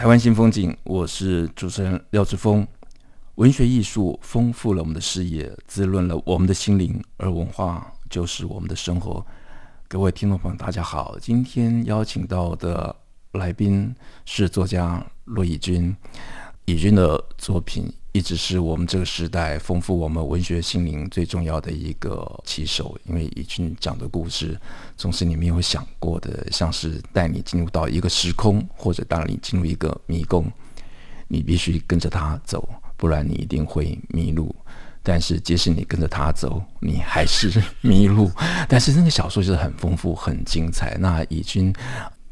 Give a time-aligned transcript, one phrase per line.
[0.00, 2.66] 台湾新风景，我是主持人廖志峰。
[3.34, 9.22] 文学艺术丰富了我们的视野，滋润了我们的心灵，而文化就是我们的生活。
[9.88, 12.96] 各位听众朋友，大家好，今天邀请到的
[13.32, 13.94] 来宾
[14.24, 15.94] 是作家骆以军。
[16.64, 24.60] 以军的作品一直是我们这个时代丰富我们文学心灵最重要的一个棋手，因为以军讲的故事
[24.96, 30.50] 总是你没有想过的，像是带你进入到一个时空，或者带你进入一个迷宫，
[31.28, 34.52] 你必须跟着他走，不然你一定会迷路。
[35.04, 38.28] 但是即使你跟着他走，你还是迷路。
[38.68, 40.96] 但是那个小说就是很丰富、很精彩。
[40.98, 41.72] 那以军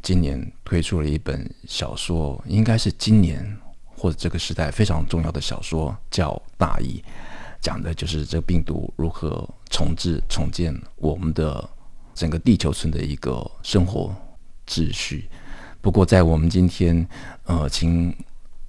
[0.03, 3.57] 今年推出了一本小说，应该是今年。
[3.99, 7.03] 或者这个时代非常重要的小说叫《大疫》，
[7.61, 11.69] 讲的就是这个病毒如何重置、重建我们的
[12.15, 14.15] 整个地球村的一个生活
[14.67, 15.29] 秩序。
[15.81, 17.07] 不过，在我们今天
[17.45, 18.15] 呃，请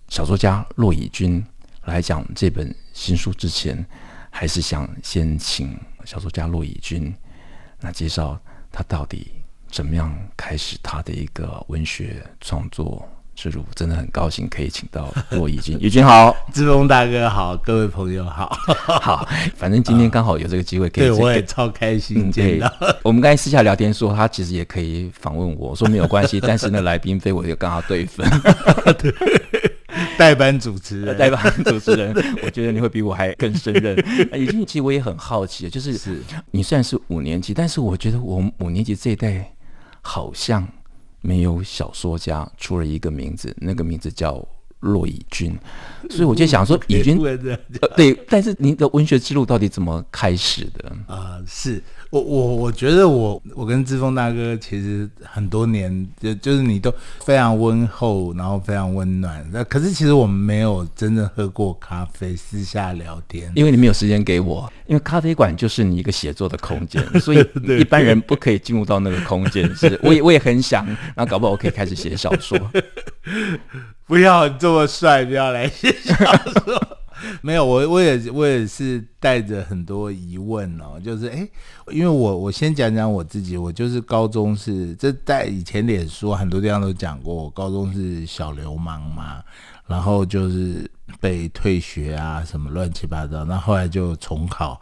[0.08, 1.46] 小说家骆以军
[1.86, 3.86] 来讲这本新书之前，
[4.32, 7.14] 还是想先请小说家骆以军
[7.82, 8.40] 来介绍
[8.72, 9.32] 他到底
[9.70, 13.08] 怎么样开始他的一个文学创作。
[13.42, 18.54] 是如真的很高兴可以请到骆以军，以军好，志峰大哥好，各位朋友好，
[19.00, 22.70] 好，反正今天刚好有这个机会可以，对我也超开心见到。
[22.82, 28.28] 嗯、我们刚才私下聊天说，他其实也可以访问我，说没有关系，但是那来宾非我就跟他对分，
[28.98, 29.14] 对，
[30.18, 33.98] 代班主持人，代班主持人，我觉得你会比我还更胜任。
[34.34, 36.22] 以军，其实我也很好奇，就是是
[36.52, 39.50] 你虽然是五年级，但是我觉得我们五年级这一代
[40.02, 40.68] 好像。
[41.22, 44.46] 没有小说家出了一个名字，那个名字叫
[44.80, 45.58] 骆以军，
[46.10, 47.20] 所以我就想说， 以军
[47.96, 51.44] 对，但是您的文学之路到底怎么开始的啊、呃？
[51.48, 51.82] 是。
[52.12, 56.92] 我我我觉得我我跟志峰大哥其实很多年就就是你都
[57.24, 59.48] 非常温厚，然后非常温暖。
[59.54, 64.68] 那可是其实我们没有真正喝过咖啡，私下聊天，因为你没有时间给我。
[64.88, 67.46] 因为咖啡馆就是你一个写作的空间， 所以
[67.80, 69.72] 一般人不可以进入到那个空间。
[69.76, 72.58] 是，我也我也很想，然后搞不好我可以开始写小说。
[74.06, 76.98] 不要这么帅，不要来写小说。
[77.42, 81.46] 没有，我我也我也是带着很多疑问哦，就是哎，
[81.92, 89.44] 因为我我先讲讲我自己，我就是高中是这在以前脸书很多地方都讲过，我高中是小流氓嘛，
[89.86, 94.80] 然后就是被退学啊什么乱七八糟，那后来就重考，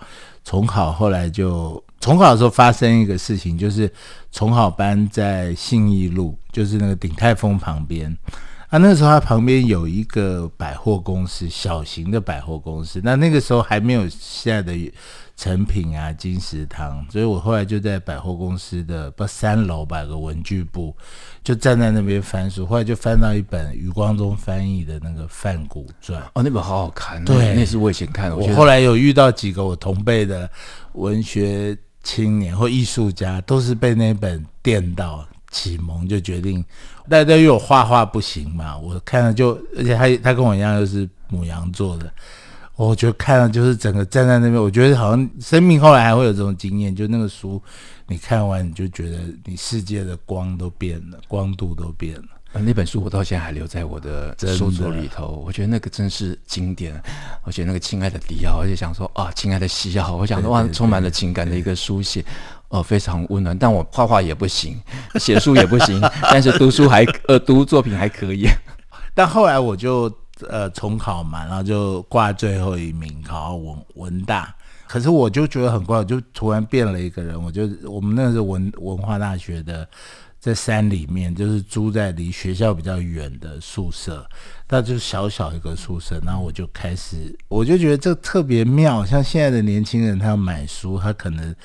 [0.48, 3.92] 重考后来就重考的时候发生一个事情，就是
[4.32, 8.18] 重考班在信义路，就是那个鼎泰丰旁边。
[8.70, 13.02] 啊，那时候他旁边有一个百货公司，小型的百货公司。
[13.04, 14.74] 那那个时候还没有现在的
[15.38, 20.94] 诚品啊、金石堂，所以我后来就在百货公司的不三楼吧，有个文具部，
[21.44, 22.66] 就站在那边翻书。
[22.66, 26.20] 后来就翻到一本余光中翻译的那个《范古传》。
[26.34, 27.24] 哦，那本好好看。
[27.24, 28.36] 对，那是我以前看的。
[28.36, 30.50] 我，我后来有遇到几个我同辈的
[30.94, 35.24] 文学青年或艺术家，都是被那本电到。
[35.50, 36.64] 启蒙就决定，
[37.10, 42.12] 但但因为我画画不行嘛，我看了就，而且他他跟我一样又是母羊座的，
[42.78, 47.62] 我觉得看了就是整个站在那边，我觉得好像生命后来还会有这种经验，就那个书
[48.08, 52.24] 你看完你就觉得你世界的光都变了，光度都变了。
[52.60, 57.00] 那本书我到现在还留在我的书桌里头，我觉得那个真是经典。
[57.44, 62.24] 我觉得那个亲爱的迪奥，而且想说啊，亲爱的西奥，我想说哇，充满了情感的一个书写。
[62.70, 64.78] 哦，非常温暖，但我画画也不行，
[65.20, 68.46] 写书也不行，但是读书还呃读作品还可以。
[69.16, 70.12] 但后来我就
[70.50, 74.54] 呃重考嘛，然后就挂最后一名，考文文大。
[74.88, 77.42] 可是我就觉得很怪，我就突然变了一个人。
[77.42, 79.88] 我就我们那是文文化大学的，
[80.40, 84.28] 在山里面，就是住在离学校比较远的宿舍，
[84.70, 86.20] 那就是小小一个宿舍。
[86.26, 89.06] 然后我就开始，我就觉得这特别妙。
[89.06, 91.56] 像现在的年轻人，他要买书，他可能。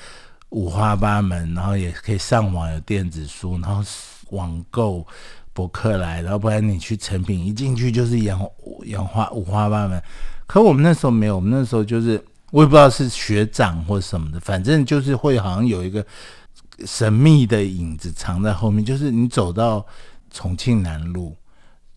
[0.49, 3.83] 五花八门，然后也可以上网有电子书，然后
[4.29, 5.03] 网购
[5.53, 8.41] 博客来，然后不然你去成品一进去就是洋
[8.85, 10.01] 洋花五花八门。
[10.47, 12.21] 可我们那时候没有，我们那时候就是
[12.51, 16.05] 我也不知道是学长或什么的，反正就是会好像有一个
[16.85, 18.83] 神秘的影子藏在后面。
[18.83, 19.85] 就是你走到
[20.31, 21.35] 重庆南路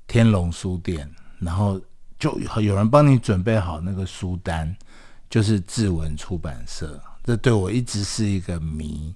[0.06, 1.80] 天龙书店，然后
[2.18, 4.74] 就有人帮你准备好那个书单，
[5.28, 7.00] 就是志文出版社。
[7.24, 9.14] 这对我一直是一个谜。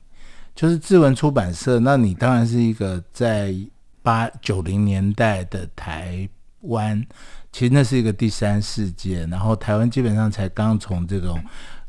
[0.52, 3.54] 就是志文出版社，那你当然是一个在
[4.02, 6.28] 八九零年代的台
[6.62, 7.04] 湾，
[7.52, 9.26] 其实那是一个第三世界。
[9.26, 11.42] 然后台湾基本上才刚从这种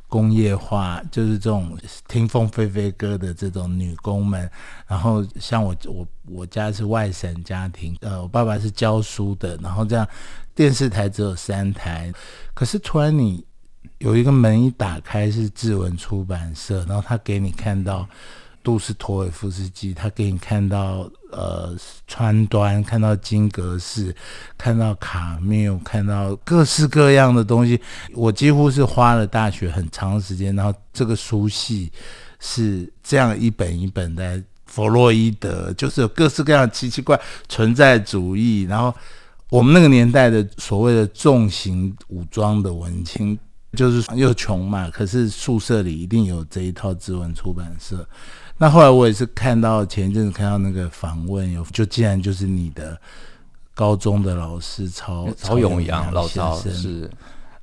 [0.07, 1.77] 工业化，就是这种
[2.07, 4.49] 听凤飞飞歌的这种女工们。
[4.87, 9.57] 然后像我我我家是外省家庭，呃，我爸爸是教书的。
[9.57, 10.07] 然后这样
[10.53, 12.11] 电视台只有三台，
[12.53, 13.45] 可是突然你
[13.99, 18.07] 有一个门一打开是志文出版社，然后他给你看到。
[18.63, 21.75] 杜斯托尔夫斯基，他给你看到呃
[22.07, 24.15] 川端，看到金阁寺，
[24.57, 27.79] 看到卡缪，看到各式各样的东西。
[28.13, 31.91] 我几乎是花了大学很长时间，然后这个书系
[32.39, 34.41] 是这样一本一本的。
[34.67, 37.19] 弗洛伊德就是有各式各样奇奇怪
[37.49, 38.95] 存在主义，然后
[39.49, 43.37] 我们那个年代的所谓的重型武装的文青，
[43.73, 48.07] 就是又穷嘛，可是宿舍里一定有这一套志文出版社。
[48.61, 52.95] 那后来我也是看到前一阵子看到那个访问，有就竟然就是你的
[53.73, 57.09] 高中的老师曹曹永阳老师是，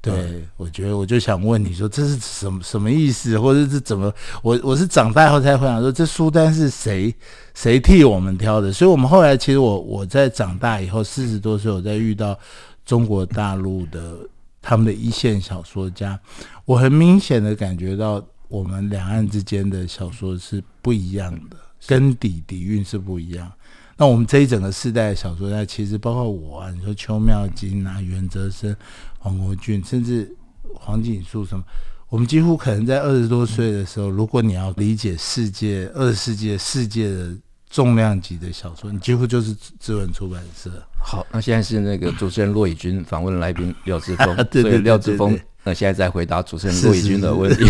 [0.00, 4.12] 对、嗯，我觉得我就想问你说这是什么什么意思，或者是怎么？
[4.42, 7.14] 我我是长大后才会想说这书单是谁
[7.54, 8.72] 谁替我们挑的？
[8.72, 12.36] 所以我们后来其实我我在长大以后四十多岁，我在遇到
[12.84, 14.16] 中国大陆的
[14.60, 16.18] 他们的一线小说家，
[16.64, 18.20] 我很明显的感觉到。
[18.48, 21.56] 我们两岸之间的小说是不一样的，
[21.86, 23.50] 根底底蕴是不一样。
[23.96, 28.74] 那我们这一整个世代的小说家，其实包括我啊，你说邱妙金啊、袁哲生、
[29.18, 30.34] 黄国俊，甚至
[30.74, 31.62] 黄锦树什么，
[32.08, 37.36] 我们几乎可能在二十多岁的时候，如果你要理解世界二十世纪世界的
[37.68, 40.70] 重量级的小说，你几乎就是志文出版社。
[41.00, 45.38] 好，那现在是那个主持人骆以军访问来宾廖志峰， 所以廖志峰。
[45.64, 47.64] 那现在再回答主持人 骆以军的问题。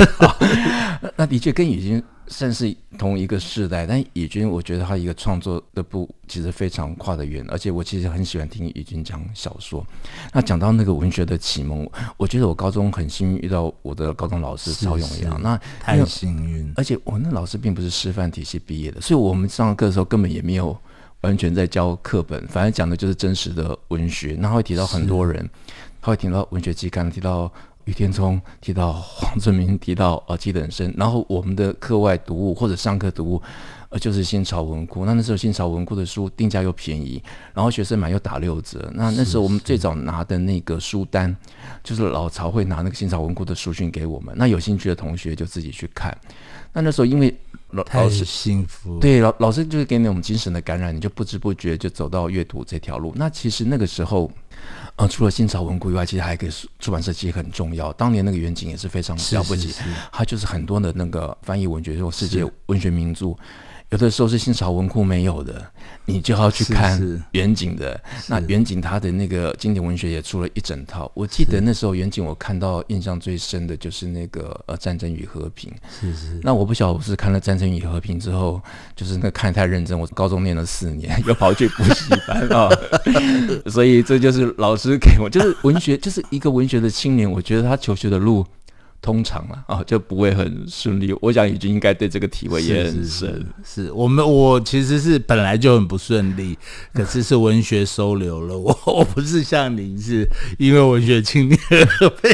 [1.17, 9.85] 那的确跟以军算是同一个世代，但以军我觉得他一个创作的步其实非常跨得远，而且我其实很喜欢听以军讲小说。
[10.33, 16.71] 那讲到那个文学的启蒙，我觉得我高中很幸运遇到我的高中老师曹永阳，那太幸运。
[16.77, 20.77] 而且我那老师并不是师范体系毕业的，所以我们上课的时候根本也没有
[21.21, 24.37] 完全在教课本，反正讲的就是真实的文学。
[24.39, 25.49] 那会提到很多人，
[26.03, 27.51] 他会提到文学期刊，提到。
[27.89, 33.43] 余天聪提到黄春明，提到呃纪等生，然后我们的课外读物或者上课读物，
[33.89, 35.07] 呃就是新潮文库。
[35.07, 37.23] 那那时候新潮文库的书定价又便宜，
[37.55, 38.93] 然后学生买又打六折。
[38.93, 41.35] 那那时候我们最早拿的那个书单，
[41.83, 44.35] 就是老曹会拿那个新潮文库的书讯给我们。
[44.37, 46.15] 那有兴趣的同学就自己去看。
[46.75, 47.35] 那那时候因为
[47.71, 53.15] 老老师幸福，对老老师就是给你我们精神的感染，你就不知不觉就走到阅读这条路。
[53.17, 54.31] 那其实那个时候。
[54.97, 56.49] 呃，除了新潮文库以外，其实还有一个
[56.81, 57.93] 出版社其实很重要。
[57.93, 59.73] 当年那个远景也是非常了不起，
[60.11, 63.37] 它就是很多的那个翻译文学，或世界文学名著。
[63.91, 65.65] 有的时候是新潮文库没有的，
[66.05, 67.01] 你就要去看
[67.33, 67.99] 远景的。
[68.27, 71.11] 那远景他的那个经典文学也出了一整套。
[71.15, 75.71] 我记得那时候远景我看到印象最深的就是那个呃《战争与和平》。
[76.01, 76.39] 是是。
[76.43, 78.61] 那我不晓得我是看了《战争与和平》之后，
[78.95, 82.69] 就是那看太认真，我高中念了四年， 又跑去补习班啊。
[83.71, 88.45] 所以这就是老师给我，就是文学，就是一个文学的青年，我觉得他求学的路。
[89.01, 91.15] 通常了啊，就不会很顺利。
[91.21, 93.47] 我想宇军应该对这个体会也很深。
[93.65, 96.59] 是，我们我其实是本来就很不顺利，
[96.93, 98.79] 可是是文学收留了我。
[98.87, 100.27] 我不是像您是
[100.59, 102.31] 因为文学青年而被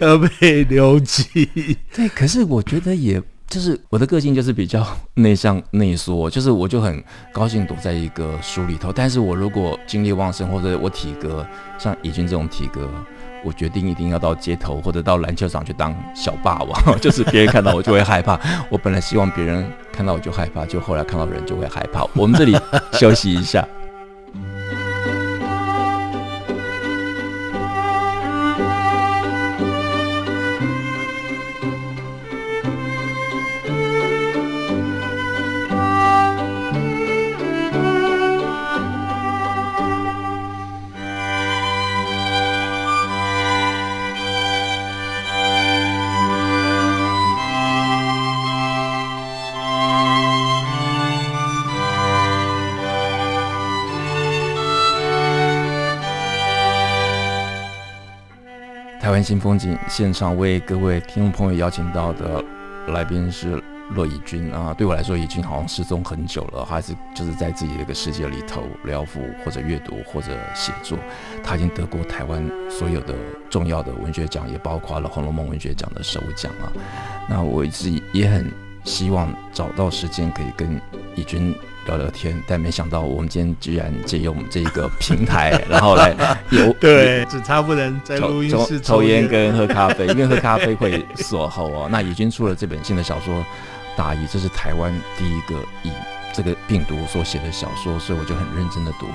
[0.00, 1.46] 而被留级。
[1.94, 7.02] 对，可是我觉得也就是我的个性就是比较内向内缩，就是我就很
[7.32, 8.92] 高兴躲在一个书里头。
[8.92, 11.46] 但是我如果精力旺盛或者我体格
[11.78, 12.90] 像已经这种体格。
[13.44, 18.38] 我决定一定要到街头或者到篮球场去当小霸王， 就是别人看到我就会害怕。
[18.68, 22.04] 我本来希望别人看到我就害怕，就后来看到人就会害怕。
[22.14, 22.56] 我们这里
[22.92, 23.66] 休息一下。
[59.22, 62.42] 新风景现场为各位听众朋友邀请到的
[62.88, 70.96] 来宾是骆以军啊，对我来说，以军好像失踪很久了，还是就是在自己的一个世界里头疗愈或者阅读或者写作。
[71.42, 73.14] 他已经得过台湾所有的
[73.50, 76.72] 重要的文学奖，也包括了《红楼梦》文学奖的首奖啊。
[77.28, 78.48] 那我一直也很
[78.84, 80.80] 希望找到时间可以跟
[81.16, 81.52] 以军
[81.86, 86.14] 聊聊天，但没想到我们今天居然借用这个平台，然后来
[86.50, 91.88] 有对，只差不能在录音室抽烟跟喝咖啡，因为喝咖啡会锁喉哦。
[91.92, 93.44] 那以军出了这本新的小说。
[93.96, 95.90] 大意，这是台湾第一个以
[96.32, 99.06] 这个病毒所写的小说，所以我就很认真的读，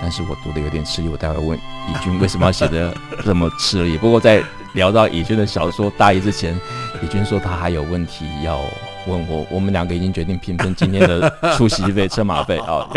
[0.00, 1.08] 但是我读的有点吃力。
[1.08, 2.92] 我待会问以军为什么要写的
[3.24, 3.96] 这么吃力。
[3.98, 6.58] 不过在聊到以军的小说《大意》之前，
[7.02, 8.58] 以军说他还有问题要
[9.06, 12.88] 问我，我们两个已经决定平分今天的出席费、车马费 啊。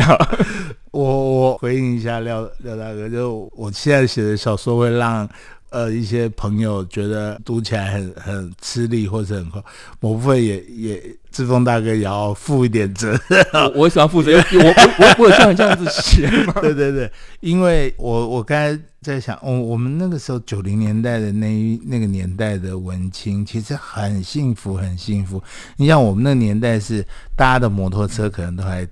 [0.92, 5.28] 我我回应一下廖廖大哥，就我现在写的小说会让。
[5.72, 9.62] 呃，一些朋友觉得读起来很很吃力，或者很快，
[10.00, 11.04] 某部分也也
[11.36, 13.46] 志峰大哥也要负一点责任。
[13.74, 14.42] 我为什么要负责任？
[14.54, 16.54] 我我我像你这样子写吗？
[16.63, 17.12] 对对对，
[17.42, 25.44] 因为我我刚才在想，哦，我们那个时候九零年代的那一那个年代的文青，其实很幸福，很幸福。
[25.75, 28.88] 你像我们那个年代是大家的摩托车可能都还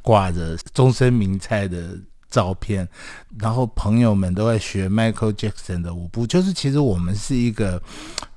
[0.00, 1.98] 挂着终身名菜的。
[2.30, 2.86] 照片，
[3.38, 7.80] 然后朋友们都在学 Michael Jackson 的舞步，就是其实我们是一个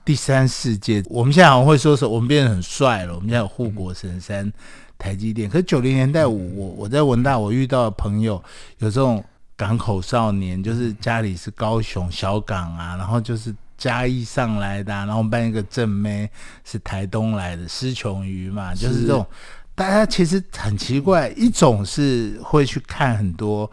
[0.03, 1.03] 第三世界。
[1.07, 4.51] 我们现在好像会说说我们变得很帅了，我们现在有护国神山
[4.97, 5.49] 台积电。
[5.49, 8.41] 可是九零年代我我我在文大我遇到的朋友
[8.79, 9.23] 有这种
[9.55, 16.29] 港口少年，就是家里是高雄小港啊，然后就是嘉义上来的，啊，然后我们班一个正妹
[16.63, 19.25] 是台东来的施琼瑜嘛，就是这种。
[19.73, 23.71] 大家其实很奇怪，一种是会去看很多，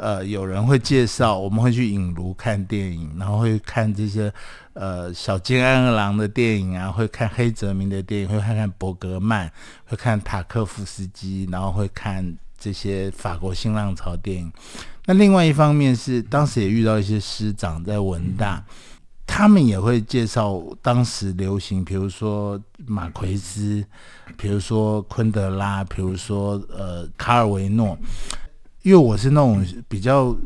[0.00, 4.32] 呃，有人会介绍，我们会去影炉看电影，然后会看这些
[4.72, 9.52] 呃小金安二郎的电影啊，会看黑泽明的电影，会看看伯格曼，
[9.84, 14.50] 会看塔科夫斯基，然后会看这些法国新浪潮电影。
[15.04, 18.64] 那另外一方面是，当时也遇到一些师长在文大。
[19.26, 23.84] 他们也会介绍当时流行，比如说马奎斯，
[24.36, 27.96] 比如说昆德拉，比如说呃卡尔维诺。
[28.82, 30.36] 因为我是那种比较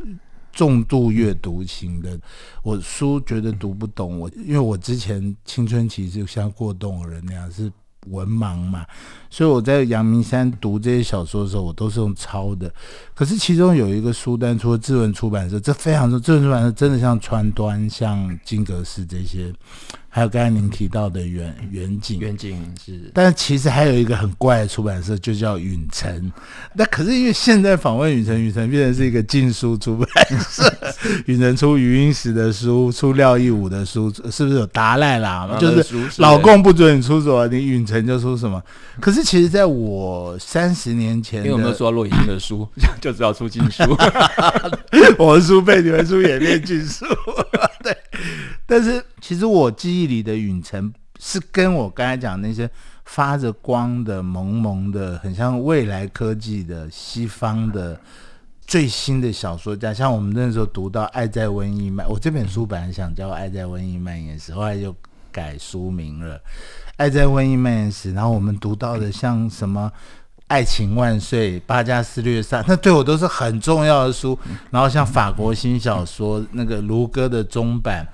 [0.53, 2.19] 重度阅读型的，
[2.63, 4.21] 我书觉得读不懂。
[4.21, 7.73] 我因为我之前青春期就像过动的人那样是。
[8.09, 8.85] 文盲嘛，
[9.31, 12.71] 所以我在阳明山读这些小说的时候，我都是用抄的。
[13.15, 16.21] 可是其中有一个书单，除了志文出版社，这非常重。
[16.21, 19.51] 志文出版社真的像川端、像金阁寺这些。
[20.15, 26.33] 还有刚才您提到的远远景，远景是，但是其实还有一个很怪的出版社，就叫允晨。
[26.75, 30.09] 那可是因为现在访问允晨，允晨变成是一个禁书出版
[30.49, 30.73] 社。
[31.27, 35.59] 允晨出余英时的书，出廖一武的书，是不是有达赖喇嘛？
[35.59, 38.63] 就是老共不准你出什么，你允晨就出什么。
[39.01, 42.65] 可是其实在我三十年前，因为我们都说骆以军的书，
[43.03, 43.83] 就知道出禁书。
[45.19, 47.05] 我的书被你们书也变禁书。
[48.67, 52.69] 但是其实我记忆里的允晨是跟我刚才讲那些
[53.05, 58.01] 发着光的、萌萌的、很像未来科技的西方的
[58.67, 64.95] 最新的小说家，像我们那时候读到《爱在瘟疫蔓》，我这本书本来想叫《爱在瘟疫蔓延时》，后来就
[65.31, 66.37] 改书名了，
[66.97, 68.13] 《爱在瘟疫蔓延时》。
[68.15, 69.93] 然后我们读到的像什么？
[70.47, 74.39] 爱情万岁，巴加斯略萨，那对我都是很重要的书。
[74.71, 78.07] 然后像法国新小说那个卢戈的中版，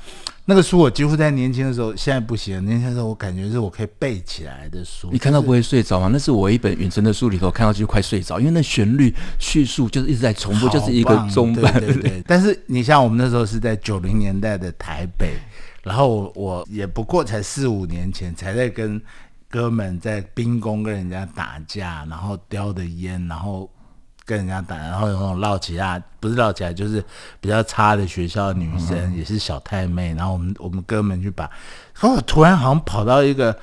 [0.50, 2.64] 那个书我几乎在年轻的时候，现在不行。
[2.64, 5.08] 年轻的时候我感觉是我可以背起来的书。
[5.12, 6.10] 你看到不会睡着吗？
[6.12, 11.72] 那是我一本远程的书里头看到就快睡着，因为那旋律叙述就是一直在重复，就是一个中版。
[11.74, 12.24] 对对对。
[12.26, 15.36] 但是你像我们那时候是在九零年代的台北，
[15.84, 19.00] 然后我我也不过才四五年前才在跟。
[19.52, 23.68] 哥们在兵工跟人家打架，然后叼的烟，然后
[24.30, 27.04] 跟人家打，然后有那种烙起来，不是闹起来，就是
[27.40, 30.14] 比较差的学校的女生，嗯、也是小太妹。
[30.14, 31.50] 然后我们我们哥们去把，
[31.98, 33.58] 然后我突然好像跑到一个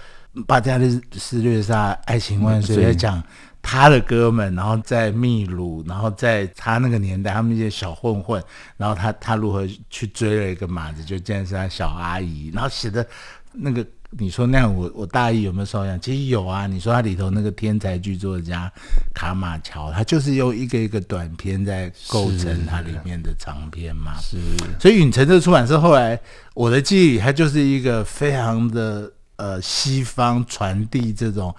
[0.45, 3.23] 巴加利斯略萨爱情万岁，在讲
[3.61, 8.43] 他的哥们，然后在秘鲁，然后在他那个年代，他们一些小混混，
[8.75, 13.07] 然后他他如何去追了一个马子，就见是他小阿姨，然后写的
[13.53, 13.85] 那个。
[14.11, 15.99] 你说那样我我大意有没有受影响？
[15.99, 16.65] 其实有啊。
[16.65, 18.71] 你说它里头那个天才剧作家
[19.13, 24.13] 卡马乔，他就是用一个一个短片在构成它里面的长篇嘛。
[24.21, 24.37] 是。
[24.79, 26.19] 所以允晨这个出版社后来
[26.53, 31.53] 我的记忆里，它就是一个非常的呃西方传递这种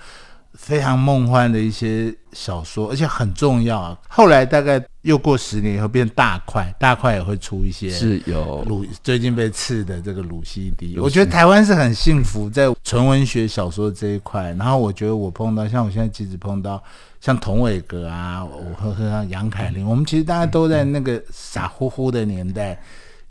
[0.59, 3.97] 非常梦幻的一些小说，而且很重要啊。
[4.09, 10.99] 后来大概又过十年以后，变大块，大块也会出一些是有鲁最近被刺的这个鲁西迪。
[10.99, 14.53] 我觉得台湾是很幸福，在纯文学小说这一块。
[14.55, 16.83] 然后我觉得我碰到像我现在即使碰到
[17.21, 22.79] 像童伟格啊，我和和像杨凯琳，我们其实大家都在那个傻乎乎的年代，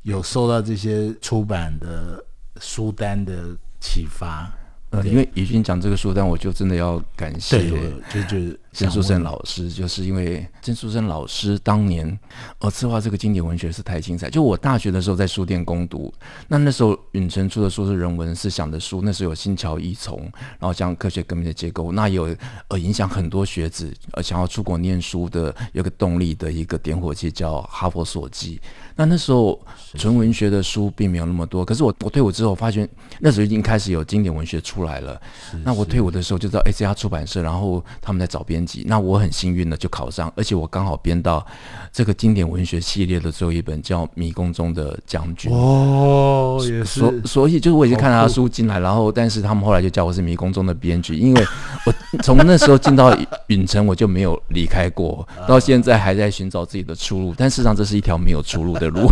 [0.04, 2.24] 有受到这些出版的
[2.62, 4.50] 书单的启发。
[4.98, 7.70] 呃，因为已经讲这个书但，我就真的要感谢，
[8.12, 12.18] 就就是曾树生老师，就是因为曾树生老师当年
[12.60, 14.30] 呃策划这个经典文学是太精彩。
[14.30, 16.14] 就我大学的时候在书店攻读，
[16.48, 20.20] 那那时候允晨出的书是人文思想的书，那时候有《新桥异丛》，
[20.60, 22.36] 然后讲科学革命的结构，那有
[22.68, 28.58] 呃影响很多学子呃想要出国念书的有个动力的一个点火器叫《哈佛所记》。
[28.96, 29.60] 那那时候
[29.94, 32.88] 纯文学的书并没有那么多，可是我我退伍之后发现
[33.20, 35.20] 那时候已经开始有经典文学出来了。
[35.64, 38.84] 那我退伍的时候就知道 A C R 出版社，然后他们在找编辑。
[38.86, 41.48] 那我很幸运的就考上，而且我刚好编到
[41.94, 45.50] 这个经典文学系列的最后一本叫《迷宫中的将军》。
[45.56, 47.00] 哦，也是。
[47.00, 51.46] 所所以就是我已经看到他书进来，然后但是他们后来就叫我是迷宫中的编剧，因为
[51.86, 51.94] 我
[52.24, 57.34] 从那时候进到允城我就没有离开过， 到现在还在寻找自己的出路。
[57.38, 58.88] 但事实上这是一条没有出路的。
[58.88, 59.12] 路，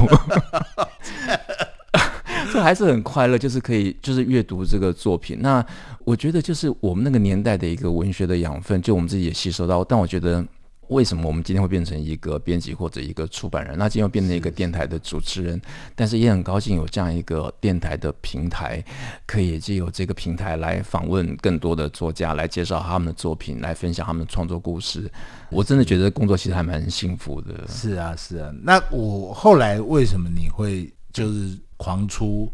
[2.54, 5.40] 这还是很快乐，就是可以，就是阅读这个作品。
[5.42, 5.62] 那
[6.06, 9.84] 我觉得，就是我们那个年代的一个文学的养分，就我们自己也吸收到。
[9.84, 10.46] 但我觉得，
[10.90, 13.76] 为什么我们今天会变成一个编辑或者一个出版人？
[13.76, 15.60] 那今天又变成一个电台的主持人，
[15.96, 18.86] 但是也很高兴有这样一个电台的平台，
[19.26, 25.12] 可以借由这个平台来访问更多的作家，来介绍他们的作品，来分享他们的创作故事。
[25.50, 27.68] 我真的觉得工作其实还蛮幸福的。
[27.68, 28.54] 是啊，是啊。
[28.62, 32.48] 那我后来为什么你会就是狂出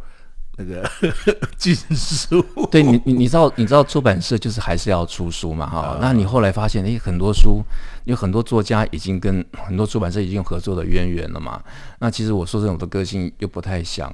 [0.61, 0.89] 那个
[1.57, 2.43] 禁书？
[2.69, 5.67] 对你，你你知道，你知道出版社就是还是要出书嘛？
[5.67, 7.61] 哈，那你后来发现，诶，很多书
[8.05, 11.61] 有很多作家已经跟 很多出版社已经有合作的渊源了嘛？
[11.99, 14.13] 那其实我说这种的个性又不太想。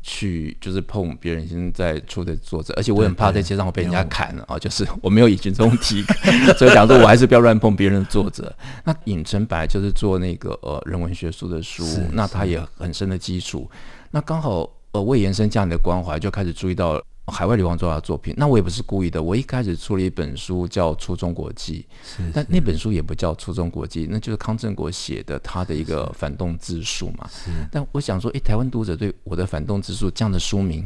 [0.00, 4.56] 去就是碰别人已经在出的作者，而且我很怕在街上我被人家砍了啊！
[4.58, 6.02] 就是我没有以前这种体
[6.46, 8.50] 格， 所以讲说我还是不要乱碰别人的作者。
[8.84, 13.68] 那允晨本来就是做那个呃人文学术的书，那他也很深的基础。
[14.12, 17.02] 那刚好呃为延伸这样的关怀，就开始注意到。
[17.30, 19.22] 海外流亡作家的作品，那我也不是故意的。
[19.22, 21.84] 我一开始出了一本书叫《出中国记》，
[22.32, 27.28] 但那本书也不叫《出中国记》，那就是康正国写的他的一个反动自述嘛。
[27.70, 30.82] 但我想说，诶，台湾读者对我的反动自述这样的书名。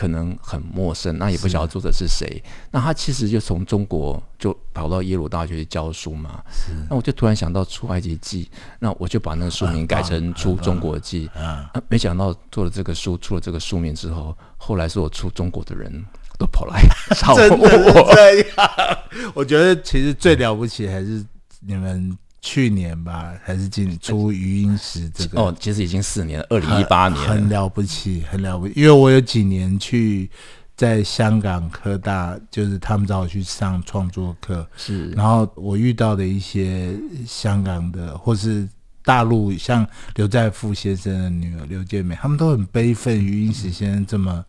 [0.00, 2.26] 可能很陌生，那也不晓得作者是谁。
[2.26, 6.42] 是那他其实就从中国就跑到耶鲁大学去教书嘛。
[6.50, 8.44] 是那我就突然想到《出埃及记》，
[8.78, 11.28] 那我就把那个书名改成《出中国记》。
[11.38, 15.92] 啊，没想到做了这个书，出了这个书名之后，后来是我出中国的人
[16.38, 16.80] 都跑来
[17.18, 17.36] 找我。
[17.46, 18.98] 真的这样？
[19.36, 21.22] 我觉得其实最了不起还是
[21.60, 22.16] 你们。
[22.42, 28.74] 去年吧，还是今年出余音时这个哦，其实已经四年了，二零一八年很，很了不起，很了不起。
[28.76, 30.30] 因为我有几年去
[30.74, 35.10] 在香港科大，就是他们找我去上创作课，是。
[35.10, 36.94] 然后我遇到的一些
[37.26, 38.66] 香港的或是
[39.04, 44.44] 大陆，像刘在富先生的女儿刘建美，他们都很悲愤余音时先生这么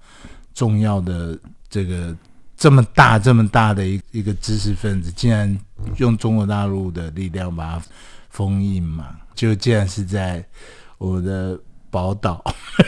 [0.54, 1.38] 重要的
[1.69, 2.15] 这个。
[2.62, 5.58] 这么大这么大的一一个知识分子，竟然
[5.97, 7.82] 用中国大陆的力量把它
[8.30, 9.15] 封印嘛？
[9.34, 10.45] 就竟然是在
[11.00, 12.39] 我的宝岛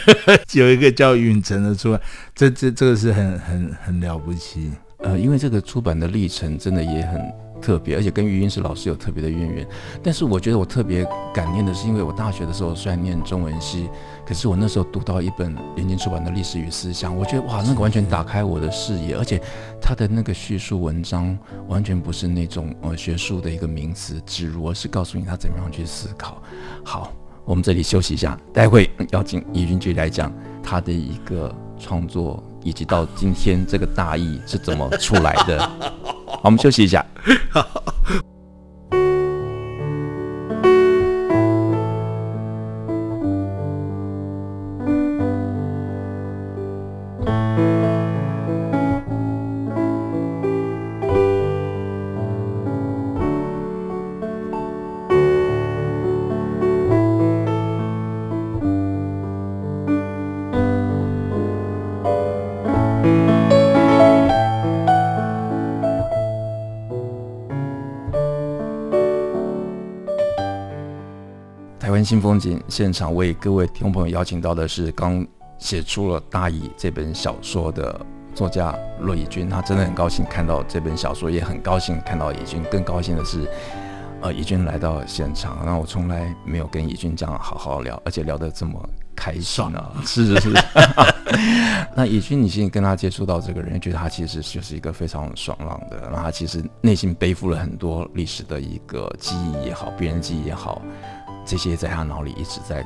[0.53, 1.99] 有一个叫允晨的出版，
[2.35, 4.71] 这这这个是很很很了不起。
[4.99, 7.19] 呃，因为这个出版的历程真的也很。
[7.63, 9.65] 特别，而且跟余英时老师有特别的渊源。
[10.03, 13.89] 但是我觉得我特别感念的是，因为我大学的时候虽然念中文系，
[14.25, 19.41] 可是我那时候读到一本联经出版的《历史与思想》，我觉得哇，那个完全打开我的视野，而且
[19.81, 26.41] 他的那个叙述文章完全不是那种呃学术的一个名词植入，而是告诉你他怎么样去思考。
[26.85, 27.11] 好，
[27.43, 30.31] 我们这里休息一下，待会要请怡君继续来讲
[30.63, 35.59] 他的一个创作，以及到今天这个大义是怎么出来的。
[36.27, 37.05] 好，我们休息一下。
[72.03, 75.25] 新风景现场为各位听众朋友邀请到的是刚
[75.57, 82.63] 写出了《大义》这本小说的作家骆以军，他真的很高兴看到这本小说，也很高兴看到以军。
[82.71, 83.47] 更高兴的是，
[84.21, 89.93] 呃，以军来到现场，然后我从来没有跟以军这样好好聊，而且聊得这么开心啊！
[90.05, 90.53] 是是是。
[91.95, 100.81] 那以军，你现在跟他接触到这个人，觉得他其实就是一个非常爽朗的，然后他其实内心背负了很多历史的一个记忆也好，别人记忆也好，
[101.45, 102.85] 这些在他脑里一直在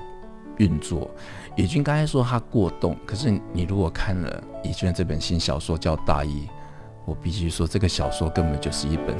[0.57, 1.09] 运作。
[1.55, 6.47] 以军刚才说他过动，可是你如果看了以军这本新小说叫《大义》，
[7.05, 9.15] 我必须说这个小说根本就是一本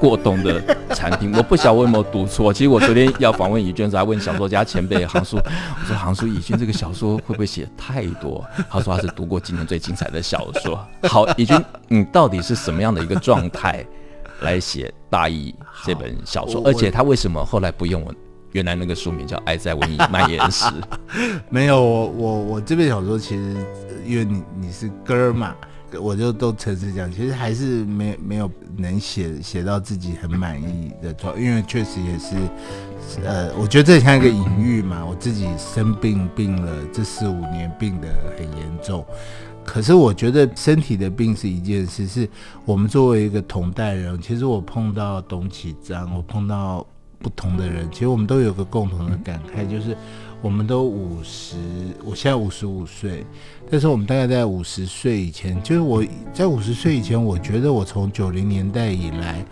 [0.00, 0.62] 过动的
[0.94, 1.34] 产品。
[1.34, 2.52] 我不晓得我有没有读错。
[2.52, 8.42] 其实我昨天要访问以军时，还问小说家前辈杭叔，我说杭叔，以军这个小说会不会写太多？
[8.70, 10.78] 他说他是读过今年最精彩的小说。
[11.02, 13.84] 好，以军，你到底是什么样的一个状态
[14.42, 15.52] 来写《大义》
[15.86, 16.62] 这本小说？
[16.64, 18.14] 而且他为什么后来不用我？
[18.52, 20.64] 原来那个书名叫《爱在瘟疫蔓延时》，
[21.48, 23.56] 没有我我我这本小说其实
[24.06, 25.54] 因为你你是哥嘛，
[26.00, 32.36] 我就都诚实讲，其实还是没没有能写写到自己很满意的状，因为确实也是，
[33.24, 39.04] 呃，我觉得这像一个隐喻嘛，我自己生病病了这四五年，病得很严重，
[39.64, 42.28] 可是我觉得身体的病是一件事，是
[42.66, 46.86] 我们作为一个同代人，其实我碰到董启章，我碰到。
[47.22, 49.96] 不同的人，其实我们都有个共同的感慨，就是
[50.42, 51.56] 我们都五十，
[52.04, 53.24] 我现在五十五岁，
[53.70, 56.04] 但是我们大概在五十岁以前，就是我
[56.34, 59.44] 在五十岁以前，我觉得我从九零年代以来，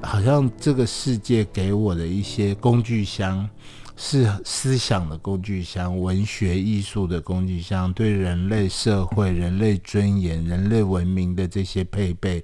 [0.00, 3.48] 好像这个世界给我的一些工具箱。
[4.00, 12.42] 是思想的工具箱，文学艺术的工具箱，对人类社会、人类尊严、人类文明的这些配备，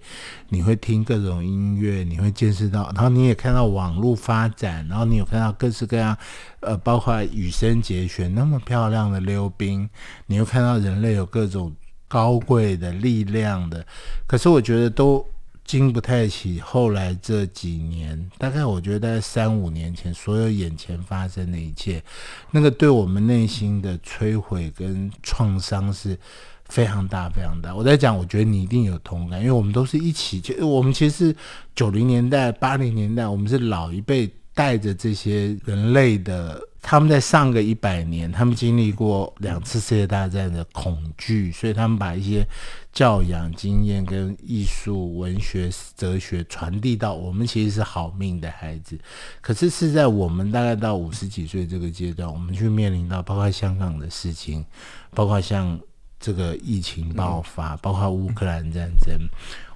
[0.48, 6.16] 你会听各种音乐，你会见识到，然后你也看到网络发展，然后你有看到各式各样，
[6.58, 9.88] 呃，包括羽生结弦那么漂亮的溜冰，
[10.26, 11.72] 你又看到人类有各种
[12.08, 13.86] 高贵的力量的，
[14.26, 15.24] 可是我觉得都。
[15.64, 22.02] 经不太起后来这几年，大概我觉得在三五年前，所有眼前发生的一切，
[22.50, 26.18] 那个对我们内心的摧毁跟创伤是
[26.66, 27.74] 非常大、非常大。
[27.74, 31.34] 我在讲，我觉得你一定有同感，因为我们都是一起，就我们其实
[31.74, 36.60] 九零年代、八零年代，我们是老一辈带着这些人类的。
[36.86, 42.46] 他们在上个一百年，他们经历过两次世界大战的恐惧，所以他们把一些
[42.94, 48.98] 教养经验跟艺术、文学、哲学传递到我们，其实是好命的孩子。
[49.40, 54.64] 可是是在我们大概到五十几岁这个阶段，我们去面临到包括香港的事情，
[55.10, 55.78] 包括像
[56.18, 59.18] 这个疫情爆发，包括乌克兰战争，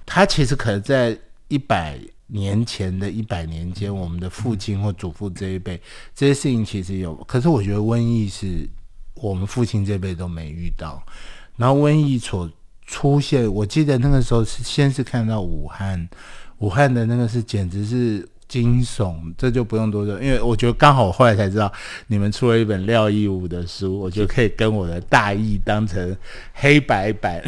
[0.05, 1.15] 他其实可能在
[1.49, 1.99] 一百。
[2.31, 5.81] 年前的一百年间，我们的父亲或祖父这一辈，
[6.13, 7.15] 这些事情其实有。
[7.23, 8.69] 可是我觉得瘟疫是
[9.15, 11.03] 我们父亲这辈都没遇到。
[11.57, 12.47] 然后瘟疫所
[12.89, 16.09] 出现，我记得那个时候是先是看到武汉，
[16.57, 20.19] 武汉的那个是简直是惊悚，这就不用多说。
[20.19, 21.71] 因为我觉得刚好我后来才知道，
[22.07, 26.17] 你们出了一本廖义武的书，我觉得可以跟我的大意当成
[26.53, 27.39] 黑白版。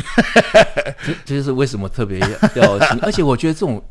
[1.03, 2.19] 这 这就是为什么特别
[2.55, 3.83] 要，而且我觉得这种。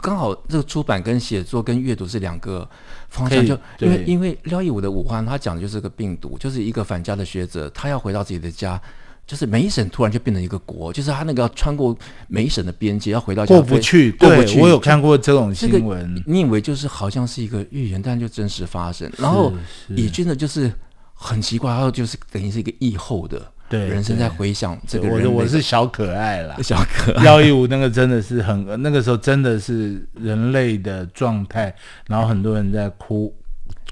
[0.00, 2.68] 刚好这个出版跟写作跟阅读是两个
[3.10, 8.82] 方向，就因为因为廖义武的武汉，他讲的就是个病毒，就是一个返家的学者，他要回到自己的家，
[9.28, 11.94] 就是每一省突然就变成一个国，就是他那个要穿过
[12.28, 14.58] 每一省的边界要回到家，过不去，过不去。
[14.58, 19.08] 我有看过这种新闻，这个，你以为就是好像是一个预言，但就真实发生。
[19.18, 19.52] 然后
[19.88, 20.72] 以军的就是
[21.12, 23.40] 很奇怪，然后就是等于是一个疫后的。
[23.70, 27.22] 对，人生在回想这个人，我我是小可爱啦， 小可爱。
[27.22, 31.74] 幺一五那个真的是很，那个时候真的是人类的状态，
[32.06, 33.30] 然后很多人在哭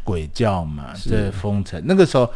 [0.03, 1.79] 鬼叫嘛，在封城。
[1.85, 2.27] 那个时候，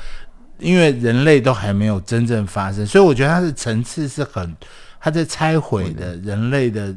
[0.61, 4.57] 因为人类都还没有真正发生，所以我觉得它的层次是很，
[5.01, 6.95] 它在拆毁的人类的。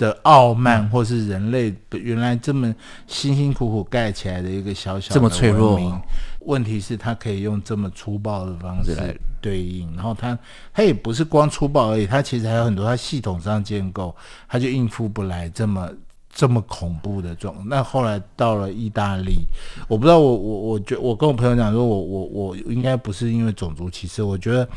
[0.00, 2.74] 的傲慢，或是人类原来这么
[3.06, 6.02] 辛辛苦苦盖起来的一个小小的文明，这么脆弱。
[6.46, 10.38] 问题是，它可以用这么粗暴的方式来对应，然后它
[10.72, 14.16] 它也不是光粗暴而已，它其实还有很多它系统上建构，
[14.48, 15.86] 它就应付不来这么
[16.32, 17.54] 这么恐怖的状。
[17.66, 19.46] 那后来到了意大利，
[19.88, 24.68] 我不知道我我我觉我跟我朋友讲说，我我我应该不是因为种族歧视，我觉得。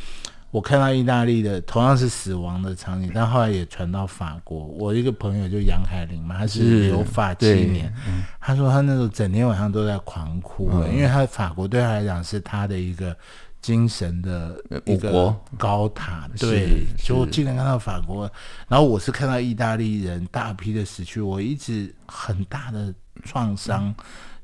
[0.54, 4.68] 我看到意大利的同样是死亡的场景，但后来也传到法国。
[4.78, 7.92] 我一个朋友就杨海林嘛，他是留法七年，
[8.40, 13.18] 他说他那时候整天晚上都在狂哭，嗯、因为他法国对他来讲是他的一个
[13.64, 16.30] 精神的一个高塔。
[16.38, 18.30] 对，就我竟然看到法国，
[18.68, 23.88] 然后我是看到意大利人大批的死去，我一直很大的创伤。
[23.90, 23.96] 嗯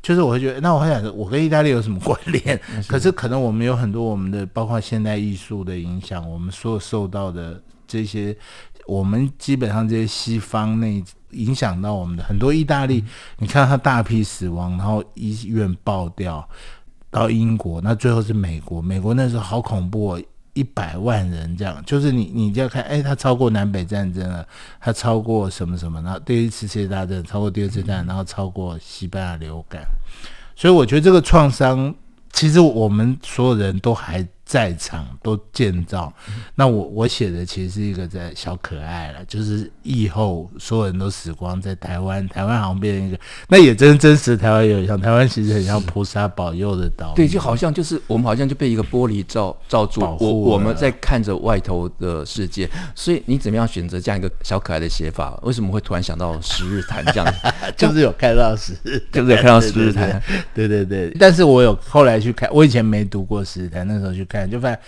[0.01, 2.57] 就是我会觉得，那我会想说，我跟意大利有什么关联？
[2.87, 8.33] 可是可能我们有很多我们的，包括现代艺术的影响，我们所受到的这些
[8.87, 13.03] 我们基本上这些西方那影响到我们的很多意大利，
[13.39, 16.47] 你看他大批死亡，然后医院爆掉，
[17.11, 20.23] 到英国，那最后是美国，美国那时候好恐怖哦。
[20.53, 24.45] 一百万人这样，就是你，你就要看，哎，他超过南北战争了，
[24.81, 29.83] 他超过什么什么，然后第一次世界大战，超过第二次大战，然后超过西班牙流感，
[30.55, 31.93] 所以我觉得这个创伤，
[32.33, 34.27] 其实我们所有人都还。
[34.49, 36.11] 在场都建造，
[36.55, 55.39] 那我我写的其实是一个在小可爱了，就是疫后所有人都死光在台湾，台湾好像变成一个，那也真真实台湾有像，台湾其实很像菩萨保佑的岛，对，就好像就是我们好像就被一个玻璃罩罩住，我我们在看着外头的世界，所以你怎么样选择这样一个小可爱的写法？
[55.43, 57.33] 为什么会突然想到十日谈这样？
[57.77, 60.19] 就是有看到十日，就是有看到十日谈，
[60.55, 64.38] 对对对，但是我有后来去看，我以前没读过十日谈，那时候去看。
[64.47, 64.79] 就发现，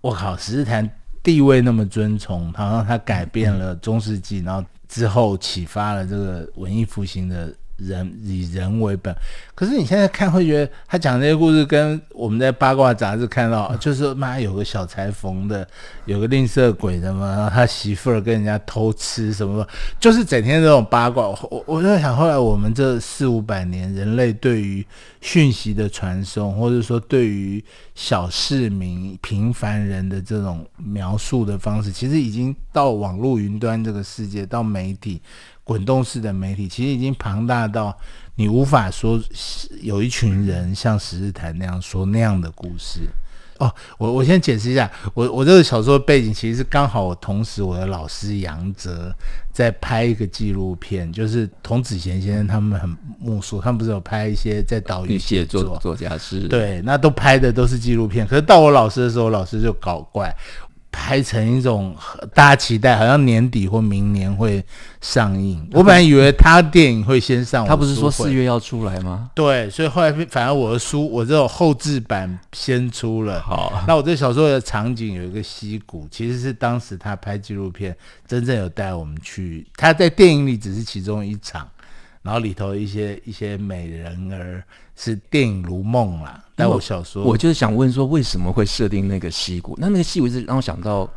[0.00, 0.88] 我靠，十日谈
[1.24, 7.52] 地位那么尊崇，好像他改变了中世纪，然后之后启发了这个文艺复兴的。
[7.76, 9.14] 人以人为本，
[9.54, 15.66] 可是你现在看会觉得他讲这些故事跟我们在八卦杂志看到， 就是妈有个小裁缝的，
[16.04, 19.66] 有个吝啬鬼的嘛，然后他媳妇儿跟人家偷吃什么，
[19.98, 21.26] 就是整天这种八卦。
[21.50, 24.86] 我我在想，后来我们这四五百年人类对于
[25.20, 27.62] 讯息的传送，或者说对于
[27.96, 35.20] 小市民、平凡人的这种描述的方式，其实已经到网络云端这个世界，到媒体。
[35.64, 37.96] 滚动式的媒体其实已经庞大到
[38.36, 39.18] 你无法说
[39.80, 43.00] 有一群人像十日谈那样说那样的故事
[43.58, 43.72] 哦。
[43.96, 49.14] 我我先解释一下，我我这个小说的背景其实是刚好我同时我的老师杨哲
[49.52, 58.26] 在拍一个纪录片，就是童子贤先生他们很目宿，他们不是有拍一些在岛屿写作作家是，对，那都拍的都是纪录片。
[58.26, 60.34] 可是到我老师的时候，我老师就搞怪。
[60.96, 61.94] 拍成一种
[62.32, 64.64] 大家期待，好像年底或明年会
[65.00, 65.68] 上映。
[65.72, 69.30] 我本来以为他电影会先上，他不是说四月要出来吗？
[69.34, 73.40] 对，所以后来反而我的书，我这种后置版先出了。
[73.40, 77.94] 好，那我这小说的场景有一个溪谷，其实是当时他拍纪录片，
[78.26, 79.66] 真正有带我们去。
[79.76, 81.68] 他在电影里只是其中一场。
[82.22, 84.64] 然后里头一些一些美人儿
[84.96, 89.76] 是电影如梦啦，但我小说我就是想问说，为什么会设定那个溪谷？
[89.78, 91.08] 那那个溪谷是让我想到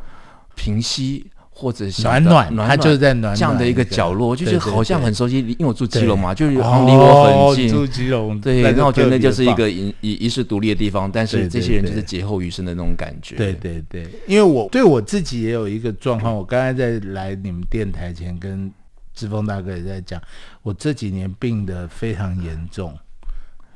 [0.55, 7.69] 平溪或者暖暖，暖，它就是在暖暖这样的一个角落，就是好像很熟悉，因为我住基隆嘛，就是好像离我很近。
[7.69, 13.35] 住基隆，对，那我觉得那就是一个遗遗遗世独立的地方，但是这些人就是劫后余生的那种感觉。
[13.35, 18.71] 对对对，因为我对我自己也有一个状况，我刚才在来你们电台前跟。
[19.13, 20.21] 志峰大哥也在讲，
[20.61, 22.95] 我这几年病得非常严重，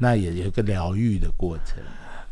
[0.01, 1.77] 那也有一个疗愈的过程。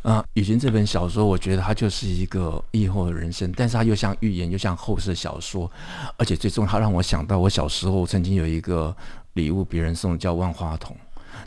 [0.02, 5.70] 啊，雨君这本小说，我觉得它就是一个疫后人生，但是它又像寓言，又像后世小说，
[6.16, 8.96] 而且最终它让我想到，我小时候曾经有一个
[9.34, 10.96] 礼物，别人送叫万花筒，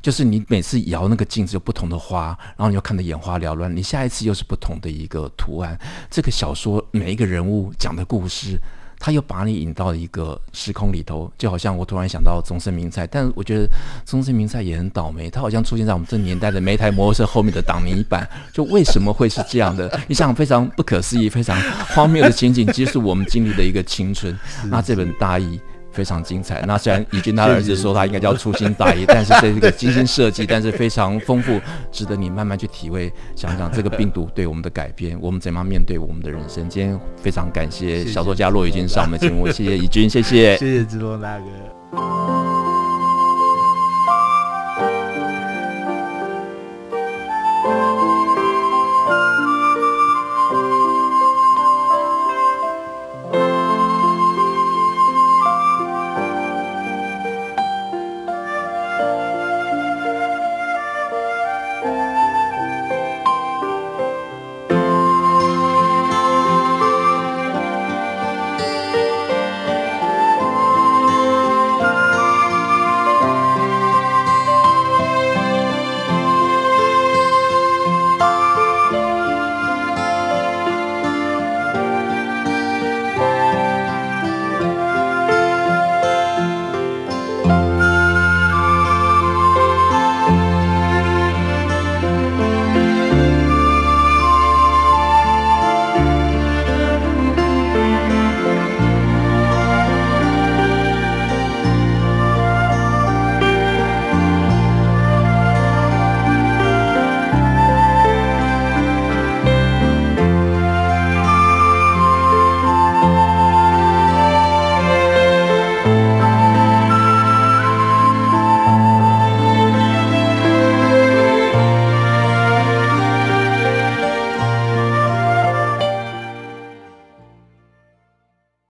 [0.01, 5.77] 就是你每次摇那个镜子有不同的花，然后你又看得眼花缭乱，你下一次又是不同的一个图案。
[6.09, 8.57] 这个小说每一个人物讲的故事。
[9.03, 13.67] 他又把你引到了一个时空里头，就好像我突然想到中森明菜，但我觉得
[14.05, 19.99] 中森明菜也很倒霉，他好像出现在我们这年代的每台摩托车后面的挡泥板，就为什么会是这样的？
[20.07, 24.33] 你想非常不可思议、非常荒谬的情景，其实是我们经历的一个青春。
[24.69, 25.59] 那这本大意。
[25.93, 26.61] 非常精彩。
[26.67, 33.11] 那虽然以君他儿子说他应该叫粗心大意，但是这是一个精心设计，但是非常丰富，值得你慢慢去体会。
[33.35, 36.67] 想想这个病毒对我们的改变，我们怎么样面对我们的人生？
[36.67, 39.77] 今天非常感谢小说家骆以军上我们的节目，谢谢。
[39.77, 40.83] 怡君，谢谢，谢谢。
[40.83, 42.32] 志龙大哥。